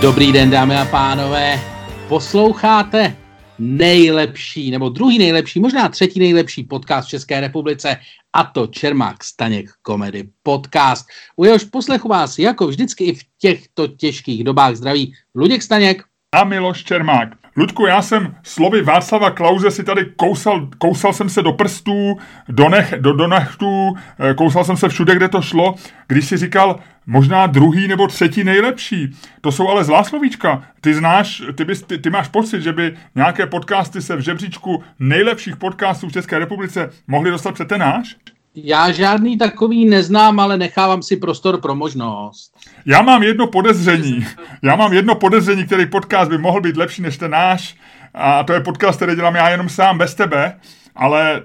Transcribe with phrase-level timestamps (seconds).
[0.00, 1.60] Dobrý den, dámy a pánové.
[2.08, 3.16] Posloucháte
[3.58, 7.96] nejlepší, nebo druhý nejlepší, možná třetí nejlepší podcast v České republice,
[8.32, 11.06] a to Čermák Staněk Komedy Podcast.
[11.36, 16.44] U jehož poslechu vás, jako vždycky i v těchto těžkých dobách zdraví, Luděk Staněk a
[16.44, 17.39] Miloš Čermák.
[17.56, 22.18] Ludku, já jsem slovy Václava Klauze si tady kousal, kousal jsem se do prstů,
[22.48, 23.94] do, nech, do, do nechtů,
[24.30, 25.74] eh, kousal jsem se všude, kde to šlo,
[26.08, 29.16] když si říkal, možná druhý nebo třetí nejlepší.
[29.40, 30.62] To jsou ale zlá slovíčka.
[30.80, 34.82] Ty znáš, ty, bys, ty, ty máš pocit, že by nějaké podcasty se v žebříčku
[34.98, 38.16] nejlepších podcastů v České republice mohly dostat před ten náš?
[38.54, 42.52] Já žádný takový neznám, ale nechávám si prostor pro možnost.
[42.86, 44.26] Já mám jedno podezření.
[44.62, 47.76] Já mám jedno podezření, který podcast by mohl být lepší než ten náš.
[48.14, 50.60] A to je podcast, který dělám já jenom sám bez tebe.
[50.96, 51.42] Ale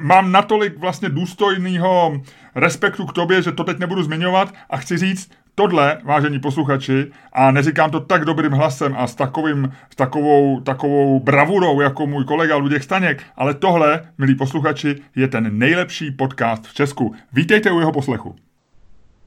[0.00, 2.20] mám natolik vlastně důstojného
[2.54, 7.50] respektu k tobě, že to teď nebudu zmiňovat a chci říct, Tohle, vážení posluchači, a
[7.50, 12.56] neříkám to tak dobrým hlasem a s, takovým, s takovou, takovou bravurou jako můj kolega
[12.56, 17.14] Luděk Staněk, ale tohle, milí posluchači, je ten nejlepší podcast v Česku.
[17.32, 18.36] Vítejte u jeho poslechu.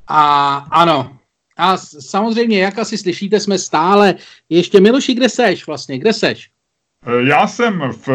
[0.08, 1.18] A ano,
[1.58, 4.16] a samozřejmě, jak asi slyšíte, jsme stále
[4.50, 6.50] ještě, Miloši, kde seš vlastně, kde seš?
[7.08, 8.10] E, já jsem v,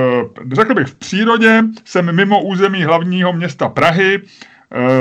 [0.53, 4.23] řekl bych, v přírodě, jsem mimo území hlavního města Prahy,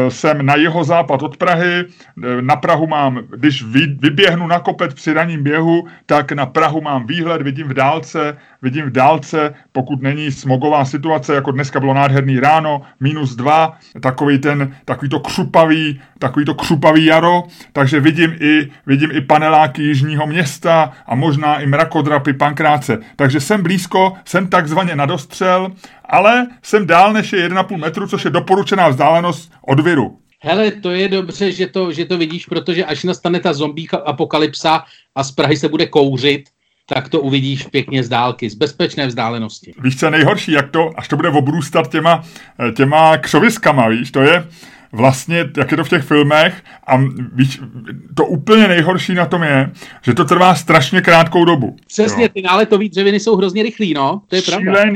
[0.10, 1.86] jsem na jeho západ od Prahy.
[2.24, 3.64] Eh, na Prahu mám, když
[4.00, 8.86] vyběhnu na kopec při raním běhu, tak na Prahu mám výhled, vidím v dálce, vidím
[8.86, 14.76] v dálce, pokud není smogová situace, jako dneska bylo nádherný ráno, minus dva, takový ten,
[14.86, 20.92] takový to křupavý, takový to křupavý jaro, takže vidím i, vidím i paneláky jižního města
[21.06, 22.98] a možná i mrakodrapy pankráce.
[23.16, 25.72] Takže jsem blízko, jsem takzvaně na dostřel,
[26.10, 30.20] ale jsem dál než je 1,5 metru, což je doporučená vzdálenost od viru.
[30.42, 34.84] Hele, to je dobře, že to, že to vidíš, protože až nastane ta zombie apokalypsa
[35.16, 36.44] a z Prahy se bude kouřit,
[36.86, 39.74] tak to uvidíš pěkně z dálky, z bezpečné vzdálenosti.
[39.84, 42.24] Víš, co je nejhorší, jak to, až to bude obrůstat těma,
[42.76, 44.48] těma křoviskama, víš, to je
[44.92, 46.98] vlastně, jak je to v těch filmech a
[47.34, 47.60] víš,
[48.16, 49.72] to úplně nejhorší na tom je,
[50.02, 51.76] že to trvá strašně krátkou dobu.
[51.88, 52.30] Přesně, jo.
[52.34, 54.64] ty náletové dřeviny jsou hrozně rychlý, no, to je Šílený.
[54.64, 54.92] pravda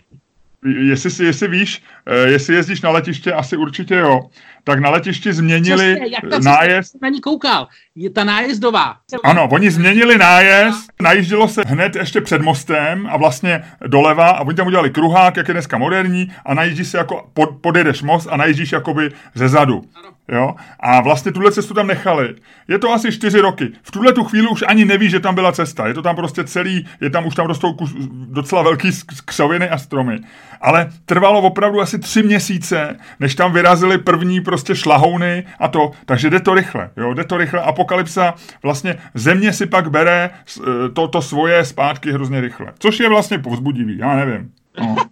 [0.66, 4.30] jestli, jestli víš, eh, jestli jezdíš na letiště, asi určitě jo,
[4.64, 7.02] tak na letišti změnili Přesně, jak nájezd.
[7.02, 8.96] na ní koukal, je ta nájezdová.
[9.24, 14.56] Ano, oni změnili nájezd, najíždělo se hned ještě před mostem a vlastně doleva a oni
[14.56, 18.38] tam udělali kruhák, jak je dneska moderní a najíždí se jako, pod, podjedeš most a
[18.38, 19.84] najíždíš jakoby ze zadu.
[20.28, 20.56] Jo?
[20.80, 22.36] A vlastně tuhle cestu tam nechali.
[22.68, 23.72] Je to asi čtyři roky.
[23.84, 25.88] V tuhle tu chvíli už ani neví, že tam byla cesta.
[25.88, 27.92] Je to tam prostě celý, je tam už tam rostou kus,
[28.30, 28.90] docela velký
[29.26, 30.20] křoviny a stromy.
[30.62, 35.92] Ale trvalo opravdu asi tři měsíce, než tam vyrazili první prostě šlahouny a to.
[36.06, 36.90] Takže jde to rychle.
[36.98, 37.14] Jo?
[37.14, 37.62] Jde to rychle.
[37.62, 38.34] Apokalypsa,
[38.64, 42.74] vlastně země si pak bere e, to, to svoje zpátky hrozně rychle.
[42.80, 44.52] Což je vlastně povzbudivý, já nevím.
[44.80, 44.96] No.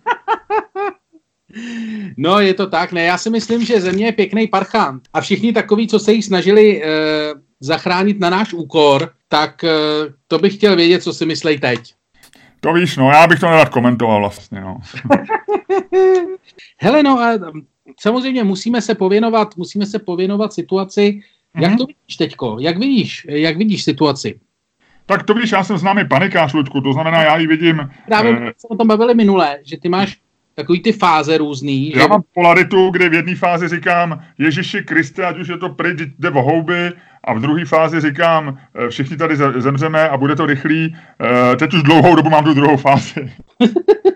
[2.17, 2.91] No, je to tak.
[2.91, 5.03] Ne, já si myslím, že země je pěkný parchant.
[5.13, 6.87] A všichni takoví, co se jí snažili e,
[7.59, 9.69] zachránit na náš úkor, tak e,
[10.27, 11.79] to bych chtěl vědět, co si myslej teď.
[12.59, 14.79] To víš, no, já bych to nerad komentoval vlastně, no.
[16.81, 17.31] Hele, no a
[17.99, 21.01] samozřejmě musíme se pověnovat, musíme se pověnovat situaci.
[21.01, 21.61] Mm-hmm.
[21.61, 21.77] Jak mhm.
[21.77, 22.57] to vidíš teďko?
[22.59, 24.39] Jak vidíš, jak vidíš situaci?
[25.05, 27.89] Tak to vidíš, já jsem známý panikář, Ludku, to znamená, já ji vidím...
[28.05, 28.53] Právě eh...
[28.57, 30.17] jsme o tom bavili minule, že ty máš
[30.55, 31.91] takový ty fáze různý.
[31.91, 32.07] Já že...
[32.07, 36.29] mám polaritu, kdy v jedné fázi říkám Ježíši Kriste, ať už je to pryč, jde
[36.29, 36.91] o houby,
[37.23, 40.95] a v druhé fázi říkám, eh, všichni tady zemřeme a bude to rychlý.
[41.21, 43.31] Eh, teď už dlouhou dobu mám tu druhou fázi.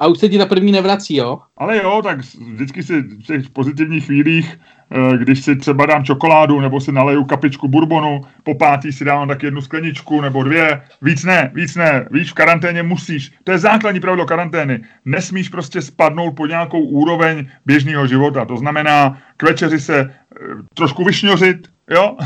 [0.00, 1.38] a už se ti ta první nevrací, jo?
[1.56, 2.18] Ale jo, tak
[2.52, 4.58] vždycky si v těch pozitivních chvílích
[4.94, 9.28] Eh, když si třeba dám čokoládu nebo si naleju kapičku bourbonu, po pátý si dám
[9.28, 13.58] tak jednu skleničku nebo dvě, víc ne, víc ne, víš, v karanténě musíš, to je
[13.58, 19.80] základní pravidlo karantény, nesmíš prostě spadnout po nějakou úroveň běžného života, to znamená k večeři
[19.80, 20.10] se e,
[20.74, 22.16] trošku vyšňořit, jo,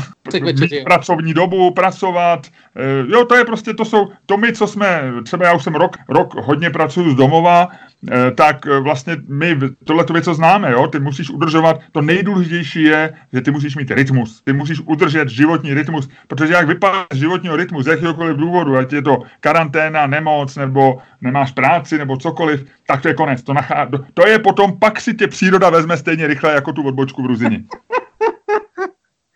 [0.61, 5.11] mít pracovní dobu, pracovat, e, jo, to je prostě, to jsou, to my, co jsme,
[5.23, 7.67] třeba já už jsem rok, rok hodně pracuju z domova,
[8.11, 12.83] e, tak vlastně my tohle to věc, co známe, jo, ty musíš udržovat, to nejdůležitější
[12.83, 17.55] je, že ty musíš mít rytmus, ty musíš udržet životní rytmus, protože jak vypadá životního
[17.55, 23.01] rytmu z jakéhokoliv důvodu, ať je to karanténa, nemoc, nebo nemáš práci, nebo cokoliv, tak
[23.01, 26.53] to je konec, to, nachá, to je potom, pak si tě příroda vezme stejně rychle
[26.53, 27.63] jako tu odbočku v Ruzini.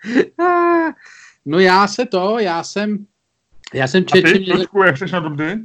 [1.45, 3.05] no já se to, já jsem,
[3.73, 4.27] já jsem četl...
[4.27, 4.53] A ty, mě...
[4.53, 5.59] trošku, jak jsi na tom ty?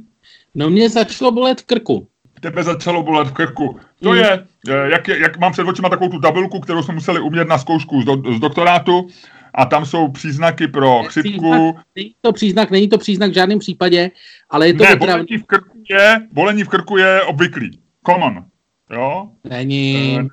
[0.55, 2.07] No mě začalo bolet v krku.
[2.39, 3.79] Tebe začalo bolet v krku.
[4.03, 4.17] To mm.
[4.17, 8.01] je, jak, jak mám před očima takovou tu tabulku, kterou jsme museli umět na zkoušku
[8.01, 9.07] z, do, z doktorátu,
[9.55, 11.75] a tam jsou příznaky pro chřipku.
[11.95, 14.11] Není to příznak, není to příznak v žádném případě,
[14.49, 17.79] ale je to ne, bolení v krku je, bolení v krku je obvyklý.
[18.05, 18.45] Common.
[18.91, 19.29] Jo?
[19.43, 20.19] Není.
[20.19, 20.27] E,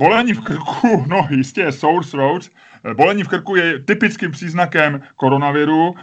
[0.00, 2.42] bolení v krku, no jistě, sore throat,
[2.96, 5.94] Bolení v krku je typickým příznakem koronaviru,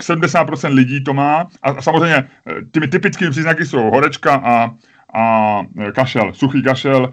[0.00, 2.28] 70% lidí to má a samozřejmě eh,
[2.72, 4.74] těmi typickými příznaky jsou horečka a,
[5.14, 7.12] a eh, kašel, suchý kašel,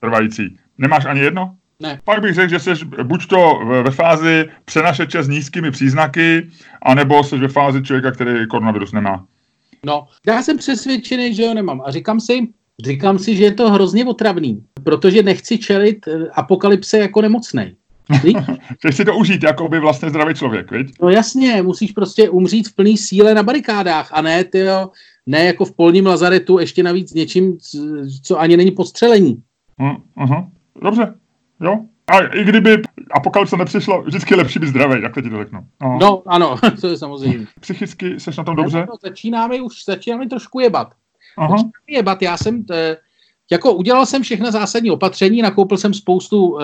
[0.00, 0.56] trvající.
[0.78, 1.54] Nemáš ani jedno?
[1.80, 2.00] Ne.
[2.04, 6.50] Pak bych řekl, že jsi buď to ve fázi přenašeče s nízkými příznaky,
[6.82, 9.24] anebo jsi ve fázi člověka, který koronavirus nemá.
[9.86, 11.82] No, já jsem přesvědčený, že ho nemám.
[11.86, 12.48] A říkám si,
[12.84, 17.74] říkám si, že je to hrozně otravný, protože nechci čelit eh, apokalypse jako nemocnej.
[18.78, 20.92] Chceš si to užít jako by vlastně zdravý člověk, viď?
[21.02, 24.90] No jasně, musíš prostě umřít v plný síle na barikádách a ne, tyjo,
[25.26, 27.58] ne jako v polním lazaretu ještě navíc něčím,
[28.22, 29.42] co ani není postřelení.
[29.80, 30.44] Uh, uh,
[30.82, 31.14] dobře,
[31.60, 31.78] jo.
[32.10, 35.60] A i kdyby apokalypse nepřišlo, vždycky je lepší být zdravý, jak ti to řeknu.
[35.82, 35.98] No.
[36.00, 37.46] no, ano, to je samozřejmě.
[37.60, 38.86] Psychicky seš na tom dobře?
[38.88, 40.92] No, začínáme už, začínáme trošku jebat.
[41.36, 41.48] Aha.
[41.48, 42.96] Začínáme jebat, já jsem, t,
[43.50, 46.60] jako udělal jsem všechna zásadní opatření, nakoupil jsem spoustu, uh,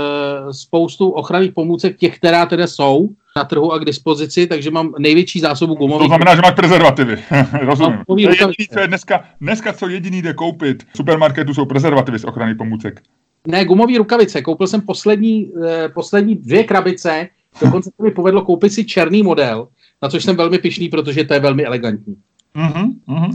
[0.51, 5.41] spoustu ochranných pomůcek, těch, která teda jsou na trhu a k dispozici, takže mám největší
[5.41, 6.03] zásobu gumových.
[6.03, 7.19] To znamená, že máš prezervativy.
[7.61, 7.99] Rozumím.
[8.09, 12.19] No, je jediný, co je dneska, dneska, co jediný jde koupit v supermarketu, jsou prezervativy
[12.19, 13.03] z ochranných pomůcek.
[13.47, 14.43] Ne, gumové rukavice.
[14.43, 17.29] Koupil jsem poslední, eh, poslední dvě krabice,
[17.61, 19.69] dokonce se mi povedlo koupit si černý model,
[20.03, 22.17] na což jsem velmi pišný, protože to je velmi elegantní.
[22.57, 23.35] Uh-huh, uh-huh.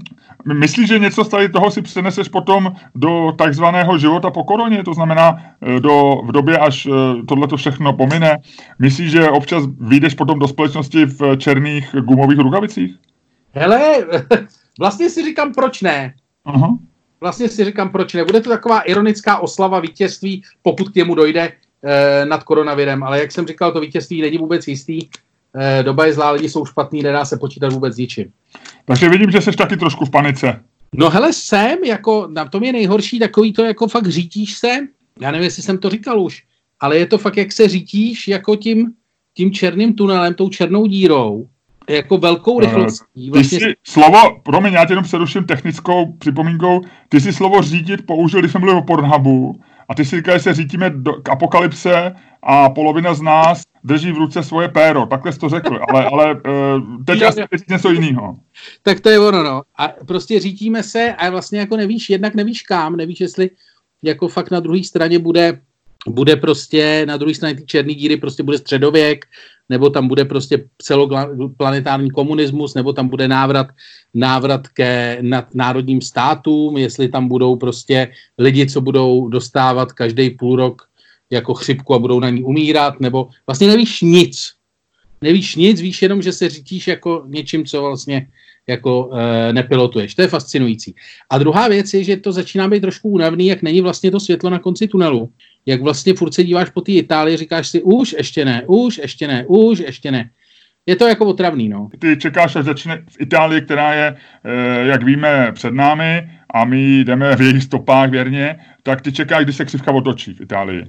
[0.54, 4.94] Myslíš, že něco z tady toho si přeneseš potom do takzvaného života po koroně, to
[4.94, 6.92] znamená eh, do, v době, až eh,
[7.28, 8.38] tohle všechno pomine?
[8.80, 12.96] Myslíš, že občas vyjdeš potom do společnosti v černých gumových rukavicích?
[13.54, 14.06] Hele,
[14.80, 16.14] vlastně si říkám, proč ne.
[16.46, 16.78] Uh-huh.
[17.22, 18.26] Vlastně si říkám, proč ne.
[18.26, 21.52] Bude to taková ironická oslava vítězství, pokud k němu dojde
[21.84, 25.00] eh, nad koronavirem, ale jak jsem říkal, to vítězství není vůbec jistý.
[25.56, 28.26] Eh, doba je zlá, lidi jsou špatný, nedá se počítat vůbec ničím.
[28.86, 30.64] Takže vidím, že jsi taky trošku v panice.
[30.96, 34.68] No hele, jsem, jako, na tom je nejhorší takový to, jako fakt řítíš se,
[35.22, 36.44] já nevím, jestli jsem to říkal už,
[36.80, 38.92] ale je to fakt, jak se řítíš jako tím,
[39.34, 41.48] tím černým tunelem, tou černou dírou,
[41.90, 43.30] jako velkou eh, rychlostí.
[43.30, 43.60] Vlastně...
[43.60, 48.40] Ty jsi slovo, promiň, já tě jenom přeruším technickou připomínkou, ty jsi slovo řídit použil,
[48.40, 52.16] když jsme mluvili o Pornhubu, a ty si říkal, že se řítíme do, k apokalypse
[52.44, 55.06] a polovina z nás drží v ruce svoje péro.
[55.06, 58.36] Takhle jsi to řekl, ale, ale uh, teď asi říct něco jiného.
[58.84, 59.62] Tak to je ono, no.
[59.78, 63.50] A prostě řítíme se a vlastně jako nevíš, jednak nevíš kam, nevíš, jestli
[64.04, 65.60] jako fakt na druhé straně bude
[66.08, 69.26] bude prostě na druhé straně ty černé díry prostě bude středověk,
[69.70, 73.68] nebo tam bude prostě celoplanetární komunismus, nebo tam bude návrat,
[74.14, 75.22] návrat ke
[75.54, 80.82] národním státům, jestli tam budou prostě lidi, co budou dostávat každý půl rok
[81.32, 84.54] jako chřipku a budou na ní umírat, nebo vlastně nevíš nic.
[85.22, 88.28] Nevíš nic, víš jenom, že se řítíš jako něčím, co vlastně
[88.68, 90.16] jako e, nepilotuješ.
[90.16, 90.96] To je fascinující.
[91.30, 94.50] A druhá věc je, že to začíná být trošku únavný, jak není vlastně to světlo
[94.50, 95.32] na konci tunelu.
[95.66, 99.28] Jak vlastně furt se díváš po té Itálii, říkáš si už, ještě ne, už, ještě
[99.28, 100.30] ne, už, ještě ne.
[100.86, 101.90] Je to jako otravný, no.
[102.00, 107.00] Ty čekáš, až začne v Itálii, která je, e, jak víme, před námi a my
[107.00, 110.86] jdeme v jejich stopách věrně, tak ty čekáš, kdy se křivka otočí v Itálii.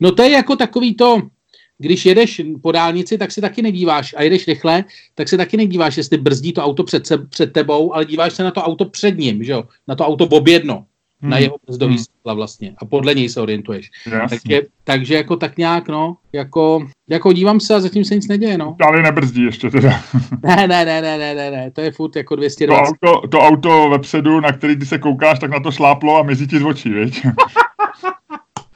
[0.00, 1.22] No to je jako takový to,
[1.78, 4.84] když jedeš po dálnici, tak se taky nedíváš a jedeš rychle,
[5.14, 8.44] tak se taky nedíváš, jestli brzdí to auto před, se, před tebou, ale díváš se
[8.44, 9.64] na to auto před ním, že jo?
[9.88, 10.84] na to auto objedno,
[11.20, 11.30] hmm.
[11.30, 12.04] na jeho brzdový hmm.
[12.04, 13.90] světla vlastně a podle něj se orientuješ.
[14.28, 18.58] Takže, takže jako tak nějak, no, jako, jako dívám se a zatím se nic neděje,
[18.58, 18.76] no.
[18.80, 20.00] Ale nebrzdí ještě teda.
[20.42, 22.94] ne, ne, ne, ne, ne, ne, ne, to je furt jako 220.
[23.00, 26.22] To auto, to auto vepředu, na který ty se koukáš, tak na to šláplo a
[26.22, 27.26] mizí ti z očí, viď?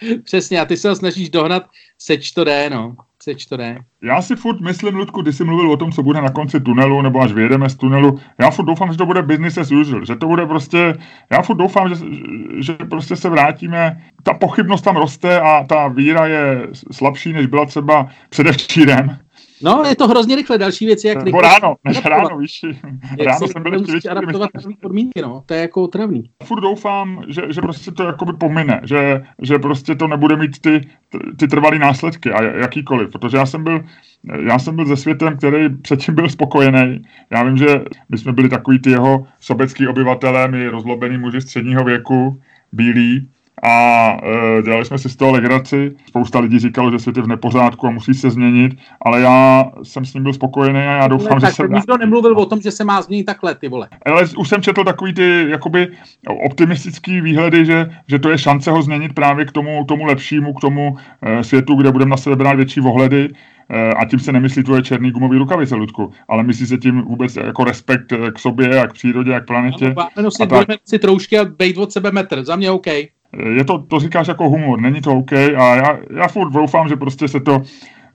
[0.25, 1.67] Přesně, a ty se ho snažíš dohnat,
[1.99, 2.97] seč to jde, no.
[3.23, 3.79] Seč to jde.
[4.03, 7.03] Já si furt myslím, Ludku, když jsi mluvil o tom, co bude na konci tunelu,
[7.03, 10.17] nebo až vyjedeme z tunelu, já furt doufám, že to bude business as usual, že
[10.17, 10.95] to bude prostě,
[11.31, 12.05] já furt doufám, že,
[12.59, 17.67] že prostě se vrátíme, ta pochybnost tam roste a ta víra je slabší, než byla
[17.67, 19.19] třeba předevčírem.
[19.63, 20.59] No, je to hrozně rychle.
[20.59, 21.43] Další věc je, jak rychle.
[21.43, 22.61] ráno, než ráno, víš.
[23.25, 24.51] Ráno jsem byl ještě adaptovat
[24.81, 25.43] podmínky, no.
[25.47, 26.31] To je jako otravný.
[26.45, 30.89] Furt doufám, že, že prostě to jakoby pomine, že, že prostě to nebude mít ty,
[31.37, 33.85] ty trvalé následky a jakýkoliv, protože já jsem byl
[34.47, 37.03] já jsem byl ze světem, který předtím byl spokojený.
[37.31, 37.67] Já vím, že
[38.09, 42.41] my jsme byli takový ty jeho sobecký obyvatelé, my rozlobený muži středního věku,
[42.73, 43.29] bílí,
[43.63, 45.97] a e, dělali jsme si z toho legraci.
[46.07, 50.05] Spousta lidí říkalo, že svět je v nepořádku a musí se změnit, ale já jsem
[50.05, 51.69] s ním byl spokojený a já doufám, ne, že se...
[51.69, 53.89] Nikdo nemluvil o tom, že se má změnit takhle, ty vole.
[54.07, 55.89] Ale už jsem četl takový ty jakoby
[56.47, 60.61] optimistický výhledy, že, že to je šance ho změnit právě k tomu, tomu lepšímu, k
[60.61, 63.29] tomu e, světu, kde budeme na sebe brát větší ohledy
[63.71, 67.37] eh, a tím se nemyslí tvoje černý gumový rukavice, Ludku, ale myslí se tím vůbec
[67.37, 69.95] jako respekt k sobě, jak k přírodě, jak k planetě.
[70.17, 70.69] Ano, si, tak...
[70.85, 72.87] si troušky a bejt od sebe metr, za mě OK.
[73.55, 76.97] Je to, to říkáš jako humor, není to OK a já, já furt doufám, že
[76.97, 77.63] prostě se to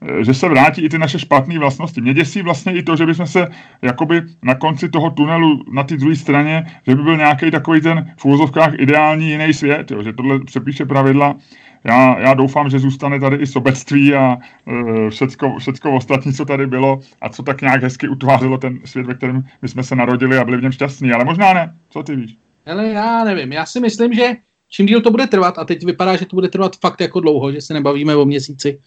[0.02, 2.00] Eh, že se vrátí i ty naše špatné vlastnosti.
[2.00, 3.48] Mě děsí vlastně i to, že bychom se
[3.82, 8.14] jakoby na konci toho tunelu na té druhé straně, že by byl nějaký takový ten
[8.18, 11.36] v úvozovkách ideální jiný svět, jo, že tohle přepíše pravidla.
[11.84, 16.66] Já, já doufám, že zůstane tady i sobectví a e, všecko, všecko ostatní, co tady
[16.66, 20.38] bylo a co tak nějak hezky utvářelo ten svět, ve kterém my jsme se narodili
[20.38, 21.12] a byli v něm šťastní.
[21.12, 21.74] Ale možná ne.
[21.90, 22.36] Co ty víš?
[22.66, 23.52] Ale já nevím.
[23.52, 24.36] Já si myslím, že
[24.68, 27.52] čím díl to bude trvat, a teď vypadá, že to bude trvat fakt jako dlouho,
[27.52, 28.80] že se nebavíme o měsíci,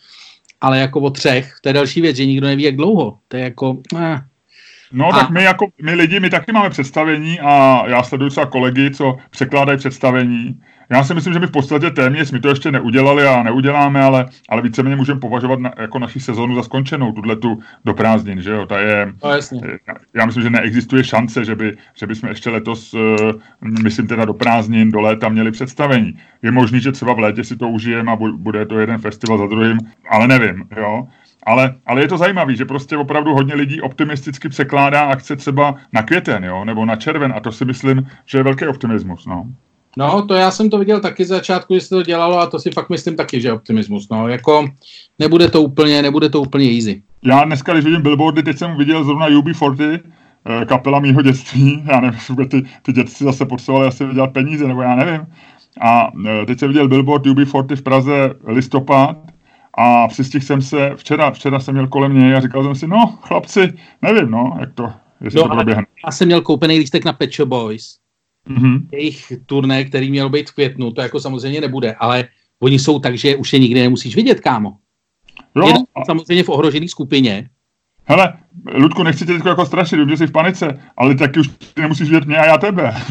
[0.62, 3.18] ale jako o třech, to je další věc, že nikdo neví, jak dlouho.
[3.28, 3.78] To je jako...
[3.98, 4.22] Eh.
[4.92, 5.20] No a...
[5.20, 9.18] tak my jako my lidi, my taky máme představení a já sleduju třeba kolegy, co
[9.30, 10.62] překládají představení
[10.92, 14.26] já si myslím, že my v podstatě téměř, my to ještě neudělali a neuděláme, ale,
[14.50, 18.52] ale víceméně můžeme považovat na, jako naši sezonu za skončenou, tuhle tu do prázdnin, že
[18.52, 19.62] jo, ta je, no, jasně.
[20.14, 23.00] já myslím, že neexistuje šance, že by, že by jsme ještě letos, uh,
[23.84, 26.20] myslím teda do prázdnin, do léta měli představení.
[26.42, 29.48] Je možný, že třeba v létě si to užijeme a bude to jeden festival za
[29.48, 29.78] druhým,
[30.10, 31.08] ale nevím, jo.
[31.44, 36.04] Ale, ale je to zajímavé, že prostě opravdu hodně lidí optimisticky překládá akce třeba na
[36.04, 39.46] květen, jo, nebo na červen a to si myslím, že je velký optimismus, no.
[39.98, 42.60] No, to já jsem to viděl taky z začátku, že se to dělalo a to
[42.60, 44.10] si fakt myslím taky, že je optimismus.
[44.10, 44.70] No, jako
[45.20, 47.04] nebude to úplně, nebude to úplně easy.
[47.26, 50.00] Já dneska, když vidím billboardy, teď jsem viděl zrovna UB40,
[50.46, 54.68] eh, kapela mýho dětství, já nevím, jestli ty, ty dětství zase potřebovali asi vydělat peníze,
[54.68, 55.22] nebo já nevím.
[55.82, 59.18] A eh, teď jsem viděl billboard UB40 v Praze listopad
[59.78, 63.18] a přistihl jsem se, včera, včera jsem měl kolem něj a říkal jsem si, no
[63.22, 65.86] chlapci, nevím, no, jak to, jestli no, to proběhne.
[66.06, 68.01] Já jsem měl koupený lístek na Pet Shop Boys
[68.56, 68.88] mm-hmm.
[68.92, 72.28] jejich turné, který měl být v květnu, to jako samozřejmě nebude, ale
[72.60, 74.78] oni jsou tak, že už je nikdy nemusíš vidět, kámo.
[75.56, 76.06] Jo, je a...
[76.06, 77.50] samozřejmě v ohrožené skupině.
[78.06, 78.34] Hele,
[78.74, 82.26] Ludku, nechci tě jako strašit, vím, že jsi v panice, ale taky už nemusíš vidět
[82.26, 82.94] mě a já tebe.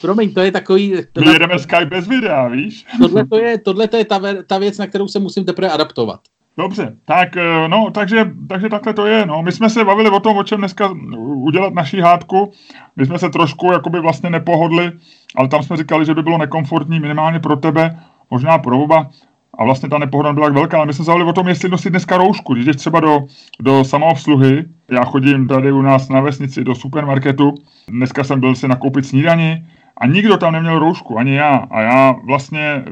[0.00, 0.94] Promiň, to je takový...
[1.20, 2.86] My jedeme Skype bez videa, víš?
[2.98, 6.20] tohle to je, tohle to je ta, ta věc, na kterou se musím teprve adaptovat.
[6.56, 9.26] Dobře, tak eh, no, takže, takže takhle to je.
[9.26, 9.42] No.
[9.42, 12.52] My jsme se bavili o tom, o čem dneska udělat naší hádku.
[12.96, 14.92] My jsme se trošku jakoby vlastně nepohodli,
[15.36, 17.98] ale tam jsme říkali, že by bylo nekomfortní minimálně pro tebe,
[18.30, 19.10] možná pro oba.
[19.58, 21.90] A vlastně ta nepohoda byla velká, ale my jsme se bavili o tom, jestli nosit
[21.90, 22.54] dneska roušku.
[22.54, 23.20] Když jdeš třeba do,
[23.60, 27.54] do samoobsluhy, já chodím tady u nás na vesnici do supermarketu,
[27.88, 29.66] dneska jsem byl si nakoupit snídani,
[30.02, 31.54] a nikdo tam neměl roušku, ani já.
[31.70, 32.84] A já vlastně,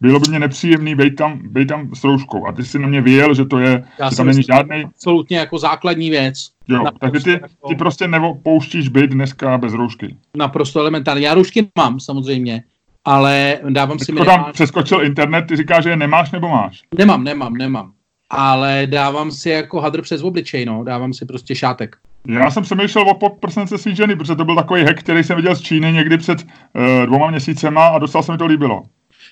[0.00, 2.46] bylo by mě nepříjemný být tam, být tam s rouškou.
[2.46, 4.84] A ty si na mě věděl, že to je, já že tam není žádný.
[4.84, 6.34] Absolutně jako základní věc.
[6.68, 10.16] Jo, takže ty, ty prostě nepouštíš být dneska bez roušky.
[10.36, 11.26] Naprosto elementárně.
[11.26, 12.62] Já roušky mám samozřejmě,
[13.04, 14.12] ale dávám si...
[14.12, 16.82] Teď tam přeskočil internet, ty říkáš, že je nemáš nebo máš?
[16.98, 17.92] Nemám, nemám, nemám.
[18.30, 20.84] Ale dávám si jako hadr přes obličej, no.
[20.84, 21.96] Dávám si prostě šátek.
[22.26, 25.56] Já jsem přemýšlel o podprsence svý ženy, protože to byl takový hack, který jsem viděl
[25.56, 28.82] z Číny někdy před uh, dvoma měsícema a dostal se mi to líbilo.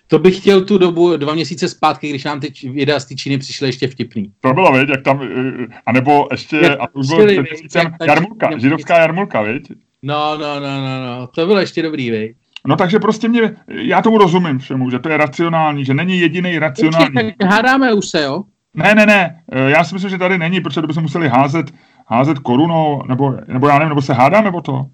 [0.07, 3.39] To bych chtěl tu dobu dva měsíce zpátky, když nám ty videa z té Číny
[3.39, 4.33] přišly ještě vtipný.
[4.41, 5.27] To bylo, viď, jak tam, uh,
[5.87, 9.73] anebo ještě, jak a to už bylo před měsícem, jarmulka, židovská jarmulka, viď?
[10.03, 12.37] No, no, no, no, no, to bylo ještě dobrý, viď?
[12.67, 16.59] No takže prostě mě, já tomu rozumím všemu, že to je racionální, že není jediný
[16.59, 17.15] racionální.
[17.15, 18.43] Tak hádáme už se, jo?
[18.75, 21.67] Ne, ne, ne, eh, já si myslím, že tady není, protože bychom museli házet
[22.07, 24.87] házet korunou, nebo, nebo já nevím, nebo se hádáme o to?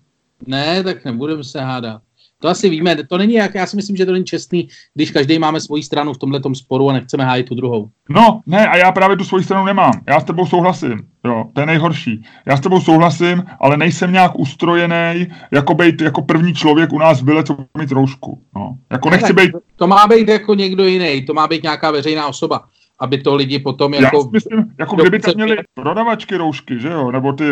[0.47, 2.02] Ne, tak nebudeme se hádat.
[2.42, 5.38] To asi víme, to není jak, já si myslím, že to není čestný, když každý
[5.38, 7.88] máme svoji stranu v tomhle sporu a nechceme hájit tu druhou.
[8.09, 9.92] No, ne, a já právě tu svoji stranu nemám.
[10.09, 12.25] Já s tebou souhlasím, jo, to je nejhorší.
[12.47, 17.23] Já s tebou souhlasím, ale nejsem nějak ustrojený, jako být jako první člověk u nás
[17.23, 18.42] byle, co mít roušku.
[18.57, 18.76] No.
[18.90, 19.50] Jako nechci být...
[19.76, 22.64] To má být jako někdo jiný, to má být nějaká veřejná osoba
[23.02, 24.16] aby to lidi potom jako...
[24.16, 27.44] Já myslím, jako kdyby tam měli prodavačky roušky, že jo, nebo ty,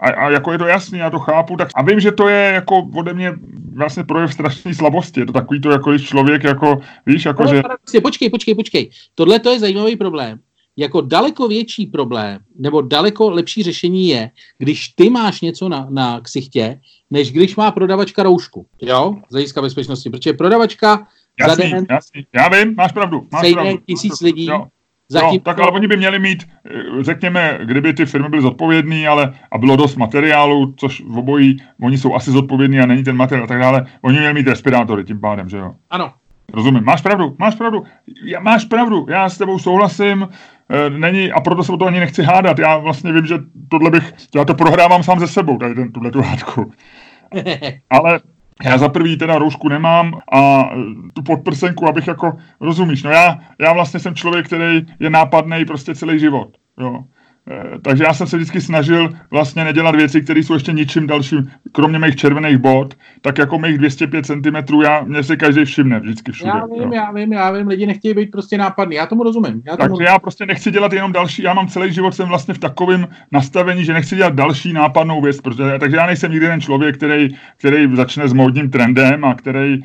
[0.00, 2.52] a, a, jako je to jasný, já to chápu, tak a vím, že to je
[2.54, 3.32] jako ode mě
[3.74, 7.54] vlastně projev strašné slabosti, je to takový to, jako když člověk jako, víš, jako no,
[7.54, 7.62] že...
[7.62, 10.38] Prostě, počkej, počkej, počkej, tohle to je zajímavý problém.
[10.76, 16.20] Jako daleko větší problém, nebo daleko lepší řešení je, když ty máš něco na, na
[16.20, 21.06] ksichtě, než když má prodavačka roušku, jo, z hlediska bezpečnosti, protože prodavačka
[21.40, 22.26] Jasný, den, jasný.
[22.34, 23.28] Já vím, máš pravdu.
[23.32, 23.78] Máš pravdu.
[23.86, 24.66] tisíc lidí, jo.
[25.08, 29.08] Zatím no, tak ale oni by měli mít, eh, řekněme, kdyby ty firmy byly zodpovědné,
[29.08, 33.16] ale a bylo dost materiálu, což v obojí, oni jsou asi zodpovědní a není ten
[33.16, 35.74] materiál a tak dále, oni měli mít respirátory tím pádem, že jo?
[35.90, 36.12] Ano.
[36.52, 37.84] Rozumím, máš pravdu, máš pravdu,
[38.24, 40.28] já, máš pravdu, já s tebou souhlasím,
[40.70, 43.90] e, není, a proto se o to ani nechci hádat, já vlastně vím, že tohle
[43.90, 46.72] bych, já to prohrávám sám ze sebou, tady ten, tuhle tu hádku.
[47.90, 48.20] ale
[48.64, 50.70] Já za prvý teda roušku nemám a
[51.14, 55.94] tu podprsenku, abych jako, rozumíš, no já, já vlastně jsem člověk, který je nápadný prostě
[55.94, 57.04] celý život, jo.
[57.50, 61.50] Eh, takže já jsem se vždycky snažil vlastně nedělat věci, které jsou ještě ničím dalším,
[61.72, 66.32] kromě mých červených bod, tak jako mých 205 cm, já, mě si každý všimne vždycky
[66.32, 66.50] všude.
[66.50, 66.90] Já vím, jo.
[66.92, 69.62] já vím, já vím, lidi nechtějí být prostě nápadný, já tomu rozumím.
[69.66, 72.54] Já tomu takže já prostě nechci dělat jenom další, já mám celý život, jsem vlastně
[72.54, 76.60] v takovém nastavení, že nechci dělat další nápadnou věc, protože, takže já nejsem nikdy ten
[76.60, 79.82] člověk, který, který začne s módním trendem a který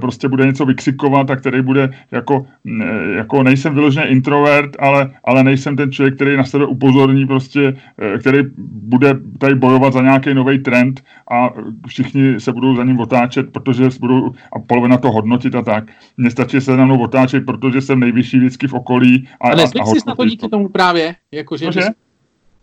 [0.00, 2.46] prostě bude něco vykřikovat a který bude jako,
[2.80, 7.76] e, jako nejsem vyloženě introvert, ale, ale nejsem ten člověk, který na sebe upozorní prostě,
[7.98, 11.50] eh, který bude tady bojovat za nějaký nový trend a
[11.86, 15.84] všichni se budou za ním otáčet, protože budou a polovina to hodnotit a tak.
[16.16, 19.28] Mně stačí se na mnou otáčet, protože jsem nejvyšší vždycky v okolí.
[19.40, 21.14] A, a, a jsi na to díky tomu právě?
[21.32, 21.90] Jako, že bys,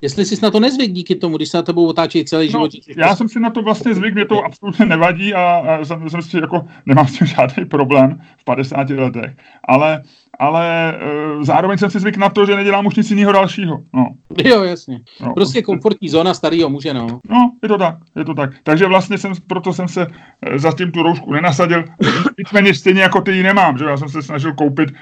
[0.02, 2.72] Jestli jsi na to nezvyk díky tomu, když se na tebou otáčí celý no, život.
[2.98, 6.22] Já jsem si na to vlastně zvyk, mě to absolutně nevadí a, a jsem, jsem
[6.22, 9.32] si jako, nemám s tím žádný problém v 50 letech.
[9.64, 10.04] Ale
[10.40, 13.82] ale e, zároveň jsem si zvyk na to, že nedělám už nic jiného dalšího.
[13.94, 14.08] No.
[14.46, 15.00] Jo, jasně.
[15.22, 17.08] No, prostě komfortní zóna starého muže, no.
[17.30, 18.50] No, je to tak, je to tak.
[18.64, 20.08] Takže vlastně jsem, proto jsem se
[20.42, 21.84] e, zatím tu roušku nenasadil.
[22.38, 24.94] Nicméně stejně jako ty ji nemám, že já jsem se snažil koupit, e,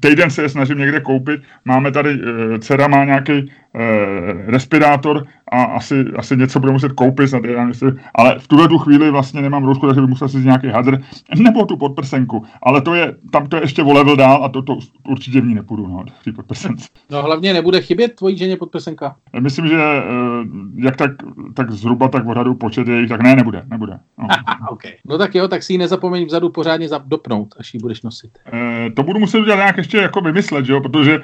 [0.00, 3.46] týden se je snažím někde koupit, máme tady, e, dcera má nějaký e,
[4.46, 8.78] respirátor a asi, asi něco bude muset koupit, snad, já myslím, ale v tuhle tu
[8.78, 10.98] chvíli vlastně nemám roušku, takže bych musel si nějaký hadr,
[11.38, 14.62] nebo tu podprsenku, ale to je, tam to je ještě o level dál a to,
[14.62, 16.88] to určitě v ní nepůjdu, no, v podprsence.
[17.10, 19.16] No hlavně nebude chybět tvojí ženě podprsenka?
[19.40, 20.02] Myslím, že eh,
[20.76, 21.10] jak tak,
[21.54, 23.98] tak zhruba tak odhadu počet jejich, tak ne, nebude, nebude.
[24.18, 24.28] No.
[24.70, 24.92] okay.
[25.04, 28.38] no tak jo, tak si ji nezapomeň vzadu pořádně dopnout, až ji budeš nosit.
[28.52, 31.20] E, to budu muset udělat nějak ještě jako vymyslet, že jo, protože e,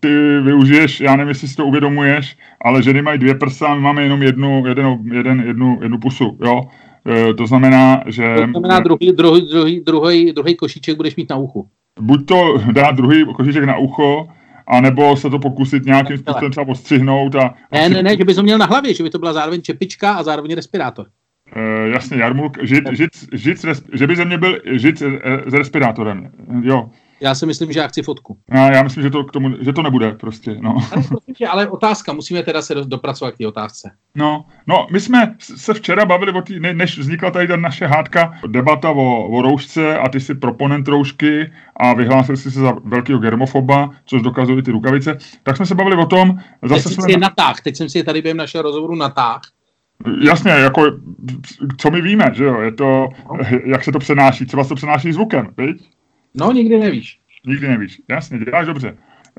[0.00, 4.02] ty využiješ, já nevím, jestli si to uvědomuješ, ale ženy mají dvě prsa, my máme
[4.02, 6.62] jenom jednu, jeden, jeden, jednu, jednu pusu, jo.
[7.08, 8.34] E, to znamená, že...
[8.34, 11.68] To znamená, druhý, druhý, druhý, druhý, druhý košíček budeš mít na uchu.
[12.00, 14.28] Buď to dá druhý košíček na ucho,
[14.66, 17.34] a nebo se to pokusit nějakým způsobem třeba ostřihnout.
[17.34, 19.62] A, ne, ne, ne, že bys to měl na hlavě, že by to byla zároveň
[19.62, 21.06] čepička a zároveň respirátor.
[21.56, 25.02] Uh, jasně, jarmulk, žit, žit, žit, žit, že by ze mě byl žit
[25.46, 26.30] s respirátorem,
[26.62, 26.90] jo.
[27.20, 28.38] Já si myslím, že já chci fotku.
[28.50, 30.76] Já, já myslím, že to, k tomu, že to nebude prostě, no.
[30.92, 33.90] Ale, prostě, ale otázka, musíme teda se dopracovat k té otázce.
[34.14, 38.38] No, no, my jsme se včera bavili o tý, než vznikla tady ta naše hádka,
[38.46, 43.18] debata o, o roušce a ty si proponent roušky a vyhlásil si se za velkého
[43.18, 47.04] germofoba, což dokazují ty rukavice, tak jsme se bavili o tom, zase teď jsme...
[47.04, 49.40] Si je natáh, teď jsem si je tady během našeho rozhovoru natáh.
[50.20, 50.82] Jasně, jako,
[51.76, 53.38] co my víme, že jo, je to, no.
[53.64, 55.95] jak se to přenáší, třeba se to přenáší zvukem, viď?
[56.36, 57.18] No, nikdy nevíš.
[57.46, 58.96] Nikdy nevíš, jasně, děláš dobře.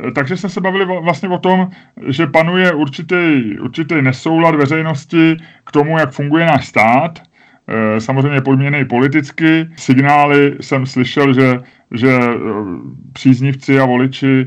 [0.08, 1.70] E, takže jsme se bavili vlastně o tom,
[2.08, 7.20] že panuje určitý, určitý nesoulad veřejnosti k tomu, jak funguje náš stát.
[7.68, 9.70] E, samozřejmě podměněný politicky.
[9.76, 11.60] Signály jsem slyšel, že,
[11.94, 12.30] že e,
[13.14, 14.46] příznivci a voliči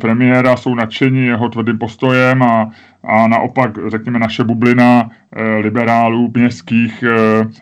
[0.00, 2.70] premiéra jsou nadšení jeho tvrdým postojem a,
[3.04, 5.10] a naopak, řekněme, naše bublina
[5.60, 7.04] liberálů městských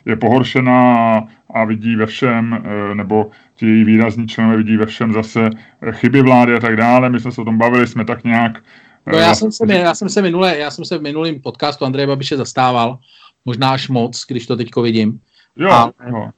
[0.07, 1.23] je pohoršená
[1.55, 5.51] a, vidí ve všem, nebo ti její výrazní členové vidí ve všem zase
[5.83, 7.11] eh, chyby vlády a tak dále.
[7.11, 8.65] My jsme se o tom bavili, jsme tak nějak...
[9.07, 12.07] No já, jsem se, já, jsem se minule, já jsem se v minulém podcastu Andreje
[12.07, 12.99] Babiše zastával,
[13.45, 15.21] možná až moc, když to teďko vidím.
[15.57, 16.31] Jo, a, jo.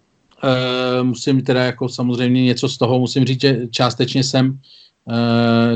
[0.42, 4.58] E, musím teda jako samozřejmě něco z toho, musím říct, že částečně jsem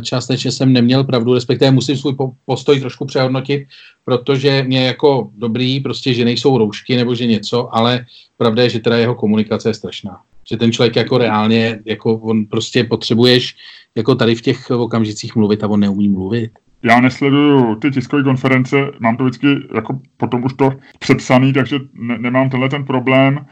[0.03, 3.67] částečně jsem neměl pravdu, respektive musím svůj postoj trošku přehodnotit,
[4.05, 8.81] protože mě jako dobrý, prostě, že nejsou roušky nebo že něco, ale pravda je, že
[8.81, 13.57] teda jeho komunikace je strašná že ten člověk jako reálně, jako on prostě potřebuješ
[13.95, 16.51] jako tady v těch okamžicích mluvit a on neumí mluvit.
[16.83, 22.19] Já nesleduju ty tiskové konference, mám to vždycky jako potom už to přepsaný, takže ne,
[22.19, 23.47] nemám tenhle ten problém.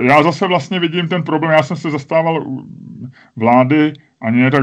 [0.00, 2.46] Já zase vlastně vidím ten problém, já jsem se zastával
[3.36, 4.62] vlády, ani ne tak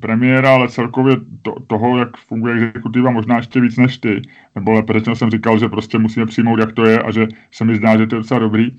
[0.00, 4.22] premiéra, ale celkově to, toho, jak funguje exekutiva, možná ještě víc než ty.
[4.54, 7.76] Nebo lépe jsem říkal, že prostě musíme přijmout, jak to je a že se mi
[7.76, 8.70] zdá, že to je docela dobrý.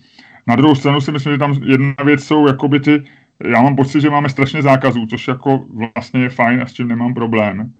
[0.47, 3.03] Na druhou stranu si myslím, že tam jedna věc jsou jakoby ty,
[3.43, 6.87] já mám pocit, že máme strašně zákazů, což jako vlastně je fajn a s tím
[6.87, 7.73] nemám problém.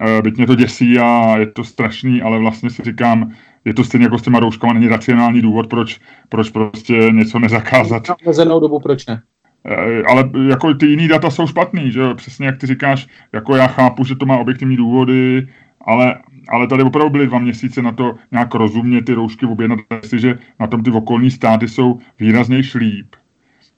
[0.00, 3.32] E, byť mě to děsí a je to strašný, ale vlastně si říkám,
[3.64, 8.02] je to stejně jako s těma rouškama, není racionální důvod, proč, proč prostě něco nezakázat.
[8.08, 9.22] Na dobu proč ne?
[9.64, 13.66] E, ale jako ty jiný data jsou špatný, že přesně jak ty říkáš, jako já
[13.66, 15.48] chápu, že to má objektivní důvody,
[15.86, 16.18] ale
[16.48, 19.80] ale tady opravdu byly dva měsíce na to nějak rozumně ty roušky objednat,
[20.16, 23.16] že na tom ty okolní státy jsou výrazně líp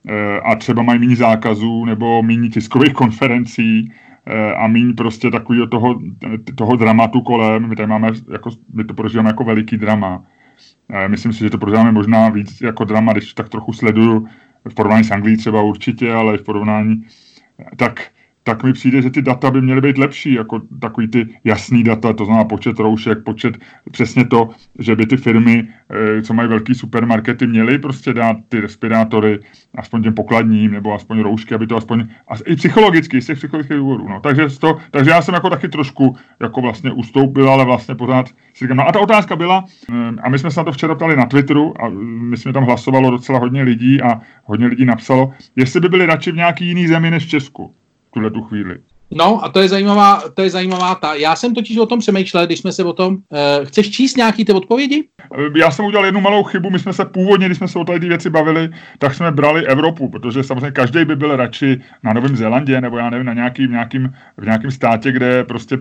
[0.09, 3.93] e, a třeba mají méně zákazů nebo méně tiskových konferencí
[4.57, 6.01] a méně prostě takového toho,
[6.55, 7.69] toho dramatu kolem.
[7.69, 10.25] My tady máme, jako, my to prožíváme jako veliký drama.
[11.09, 14.27] Myslím si, že to prodáme možná víc jako drama, když tak trochu sleduju
[14.69, 17.07] v porovnání s Anglií třeba určitě, ale v porovnání
[17.77, 18.11] tak
[18.45, 22.13] tak mi přijde, že ty data by měly být lepší, jako takový ty jasný data,
[22.13, 23.59] to znamená počet roušek, počet
[23.91, 28.61] přesně to, že by ty firmy, eh, co mají velký supermarkety, měly prostě dát ty
[28.61, 29.41] respirátory
[29.75, 33.77] aspoň těm pokladním, nebo aspoň roušky, aby to aspoň, a i psychologicky, z těch psychologických
[33.77, 34.21] důvodů, no.
[34.21, 38.65] Takže, to, takže já jsem jako taky trošku jako vlastně ustoupil, ale vlastně pořád si
[38.65, 41.17] říkám, no a ta otázka byla, eh, a my jsme se na to včera ptali
[41.17, 45.81] na Twitteru, a my jsme tam hlasovalo docela hodně lidí a hodně lidí napsalo, jestli
[45.81, 47.75] by byli radši v nějaký jiný zemi než v Česku
[48.15, 48.79] tuhle tu chvíli.
[49.15, 51.15] No a to je zajímavá, to je zajímavá ta.
[51.15, 53.15] Já jsem totiž o tom přemýšlel, když jsme se o tom...
[53.15, 55.05] Uh, chceš číst nějaký ty odpovědi?
[55.39, 57.85] Eh, já jsem udělal jednu malou chybu, my jsme se původně, když jsme se o
[57.85, 62.13] tady ty věci bavili, tak jsme brali Evropu, protože samozřejmě každý by byl radši na
[62.13, 65.79] Novém Zélandě, nebo já nevím, na nějakým, nějakým, v nějakém státě, kde prostě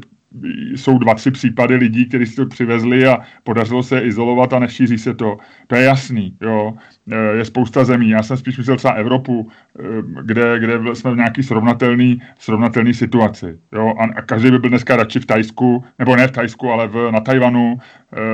[0.75, 4.97] jsou dva, tři případy lidí, kteří si to přivezli a podařilo se izolovat a nešíří
[4.97, 5.37] se to.
[5.67, 6.73] To je jasný, jo.
[7.11, 8.09] E, je spousta zemí.
[8.09, 9.83] Já jsem spíš myslel třeba Evropu, e,
[10.23, 13.59] kde, kde jsme v nějaký srovnatelný, srovnatelný situaci.
[13.73, 13.93] Jo.
[13.99, 17.19] A, každý by byl dneska radši v Tajsku, nebo ne v Tajsku, ale v, na
[17.19, 17.77] Tajvanu,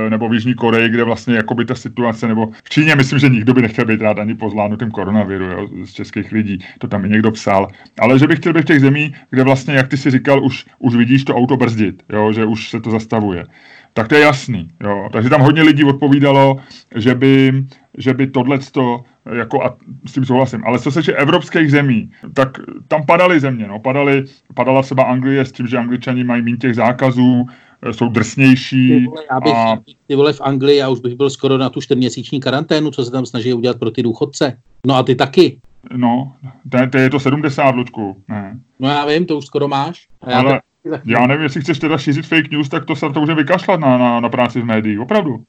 [0.08, 3.54] nebo v Jižní Koreji, kde vlastně jakoby ta situace, nebo v Číně myslím, že nikdo
[3.54, 6.58] by nechtěl být rád ani po zvládnutém koronaviru jo, z českých lidí.
[6.78, 7.68] To tam i někdo psal.
[7.98, 10.66] Ale že bych chtěl být v těch zemích, kde vlastně, jak ty si říkal, už,
[10.78, 13.44] už vidíš to auto brzdit jo, že už se to zastavuje.
[13.92, 14.68] Tak to je jasný.
[14.80, 15.08] Jo.
[15.12, 16.56] Takže tam hodně lidí odpovídalo,
[16.94, 17.64] že by,
[17.98, 22.48] že by tohleto, jako a s tím souhlasím, ale co se týče evropských zemí, tak
[22.88, 23.78] tam padaly země, no.
[23.78, 27.52] padaly, padala třeba Anglie s tím, že angličani mají méně těch zákazů, eh,
[27.90, 28.88] jsou drsnější.
[28.88, 29.78] Ty vole, já bych, a...
[30.06, 33.10] ty vole v Anglii, já už bych byl skoro na tu čtyřměsíční karanténu, co se
[33.10, 34.58] tam snaží udělat pro ty důchodce.
[34.86, 35.60] No a ty taky.
[35.92, 36.32] No,
[36.70, 38.22] to, to je to 70, Lučku.
[38.28, 38.60] Ne.
[38.78, 40.06] No já vím, to už skoro máš.
[40.20, 40.60] A já ale,
[41.04, 43.98] já nevím, jestli chceš teda šířit fake news, tak to se to může vykašlat na,
[43.98, 45.44] na, na práci v médiích, opravdu.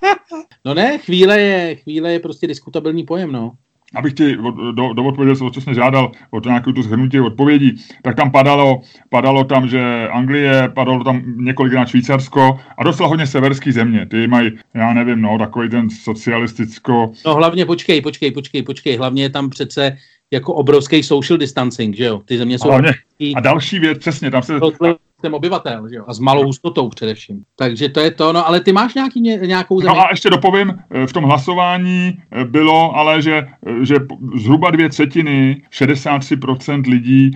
[0.64, 3.52] no ne, chvíle je, chvíle je prostě diskutabilní pojem, no
[3.94, 4.36] abych ti
[4.72, 9.44] do, do odpověděl, co jsi žádal, od nějakou tu shrnutí odpovědí, tak tam padalo, padalo
[9.44, 14.06] tam, že Anglie, padalo tam několikrát Švýcarsko a docela hodně severský země.
[14.06, 17.12] Ty mají, já nevím, no, takový ten socialisticko...
[17.26, 19.96] No hlavně počkej, počkej, počkej, počkej, hlavně je tam přece
[20.32, 22.22] jako obrovský social distancing, že jo?
[22.24, 22.68] Ty země jsou...
[22.68, 22.92] Hlavně.
[23.36, 24.60] A další věc, přesně, tam se...
[25.22, 26.04] Jsem obyvatel, že jo?
[26.08, 27.42] A s malou hustotou především.
[27.56, 29.94] Takže to je to, no ale ty máš nějaký, nějakou zemi?
[29.94, 33.96] No a ještě dopovím, eh, v tom hlasování eh, bylo ale, že, eh, že
[34.36, 37.30] zhruba dvě třetiny, 63% lidí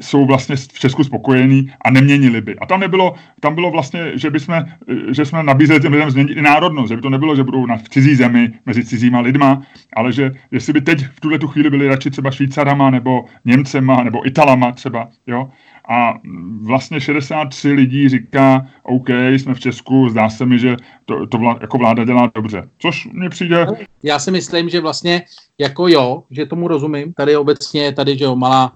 [0.00, 2.58] jsou vlastně v Česku spokojení a neměnili by.
[2.58, 4.64] A tam nebylo, tam bylo vlastně, že, bychom,
[5.10, 7.78] že jsme nabízeli těm lidem změnit i národnost, že by to nebylo, že budou na
[7.90, 9.62] cizí zemi mezi cizíma lidma,
[9.96, 14.02] ale že jestli by teď v tuhle tu chvíli byli radši třeba Švýcarama nebo Němcema
[14.02, 15.48] nebo Italama třeba, jo,
[15.88, 16.14] a
[16.62, 21.58] vlastně 63 lidí říká, OK, jsme v Česku, zdá se mi, že to, to vláda,
[21.62, 22.62] jako vláda dělá dobře.
[22.78, 23.66] Což mně přijde...
[24.02, 25.22] Já si myslím, že vlastně
[25.58, 27.12] jako jo, že tomu rozumím.
[27.12, 28.72] Tady obecně, tady, že jo, malá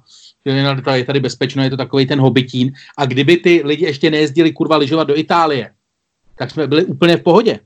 [0.94, 2.72] je tady bezpečno, je to takový ten hobitín.
[2.98, 5.70] A kdyby ty lidi ještě nejezdili kurva lyžovat do Itálie,
[6.38, 7.58] tak jsme byli úplně v pohodě.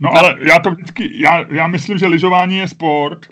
[0.00, 3.26] No ale já to vždycky, já, já myslím, že lyžování je sport